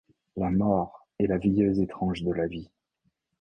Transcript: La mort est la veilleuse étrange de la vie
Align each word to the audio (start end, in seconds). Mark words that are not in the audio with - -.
La 0.35 0.49
mort 0.49 1.05
est 1.19 1.27
la 1.27 1.37
veilleuse 1.37 1.79
étrange 1.79 2.23
de 2.23 2.31
la 2.31 2.47
vie 2.47 2.71